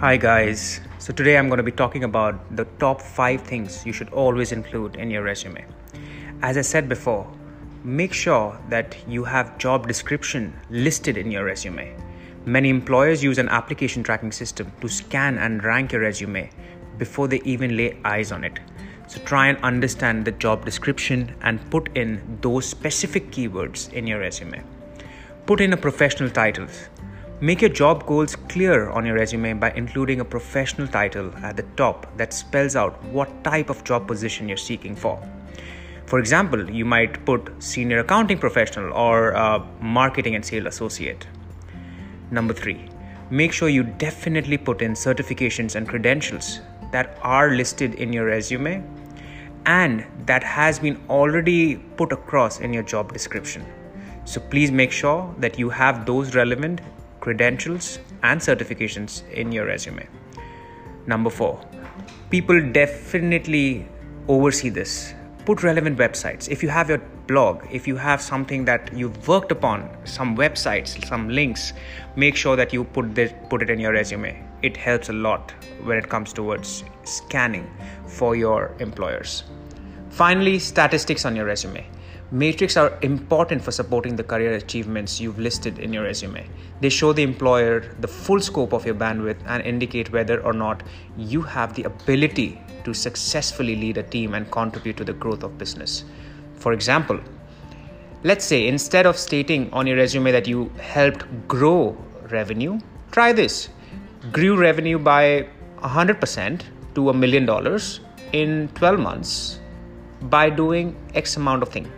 [0.00, 0.80] Hi, guys.
[0.98, 4.50] So, today I'm going to be talking about the top five things you should always
[4.50, 5.62] include in your resume.
[6.40, 7.30] As I said before,
[7.84, 11.94] make sure that you have job description listed in your resume.
[12.46, 16.48] Many employers use an application tracking system to scan and rank your resume
[16.96, 18.58] before they even lay eyes on it.
[19.06, 24.20] So try and understand the job description and put in those specific keywords in your
[24.20, 24.62] resume.
[25.44, 26.68] Put in a professional title
[27.42, 31.62] Make your job goals clear on your resume by including a professional title at the
[31.74, 35.18] top that spells out what type of job position you're seeking for.
[36.04, 39.32] For example, you might put senior accounting professional or
[39.80, 41.26] marketing and sales associate.
[42.30, 42.90] Number three,
[43.30, 46.60] make sure you definitely put in certifications and credentials
[46.92, 48.84] that are listed in your resume
[49.64, 53.64] and that has been already put across in your job description.
[54.26, 56.82] So please make sure that you have those relevant
[57.20, 60.06] credentials, and certifications in your resume.
[61.06, 61.60] Number four,
[62.30, 63.86] people definitely
[64.28, 65.14] oversee this.
[65.46, 66.48] Put relevant websites.
[66.48, 71.04] If you have your blog, if you have something that you've worked upon, some websites,
[71.06, 71.72] some links,
[72.16, 74.42] make sure that you put this, put it in your resume.
[74.62, 77.70] It helps a lot when it comes towards scanning
[78.06, 79.44] for your employers.
[80.10, 81.86] Finally, statistics on your resume.
[82.32, 86.48] Matrix are important for supporting the career achievements you've listed in your resume.
[86.80, 90.84] They show the employer the full scope of your bandwidth and indicate whether or not
[91.16, 95.58] you have the ability to successfully lead a team and contribute to the growth of
[95.58, 96.04] business.
[96.54, 97.18] For example,
[98.22, 101.96] let's say instead of stating on your resume that you helped grow
[102.30, 102.78] revenue,
[103.10, 103.70] try this.
[104.30, 106.62] Grew revenue by 100%
[106.94, 107.98] to a million dollars
[108.32, 109.58] in 12 months
[110.22, 111.88] by doing X amount of things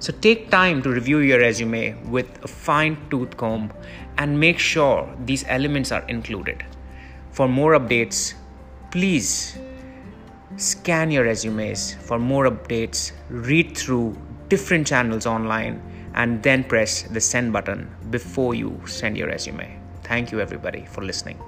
[0.00, 3.72] so take time to review your resume with a fine tooth comb
[4.16, 6.64] and make sure these elements are included.
[7.32, 8.34] For more updates,
[8.90, 9.58] please
[10.56, 11.94] scan your resumes.
[11.94, 14.16] For more updates, read through
[14.48, 15.82] different channels online
[16.14, 19.78] and then press the send button before you send your resume.
[20.04, 21.38] Thank you, everybody, for listening.